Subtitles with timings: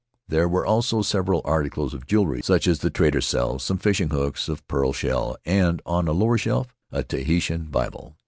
[0.27, 4.49] There were also several articles of jewelry such as the traders sell, some fishing hooks
[4.49, 8.17] of pearl shell, and, on a lower shelf, a Tahitian Bible.